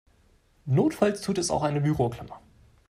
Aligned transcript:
Notfalls 0.65 1.21
tut 1.21 1.37
es 1.37 1.51
auch 1.51 1.61
eine 1.61 1.79
Büroklammer. 1.79 2.41